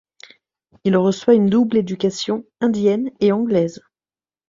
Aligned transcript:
Il 0.83 0.97
reçoit 0.97 1.35
une 1.35 1.45
double 1.47 1.77
éducation, 1.77 2.43
indienne 2.59 3.11
et 3.19 3.31
anglaise. 3.31 3.83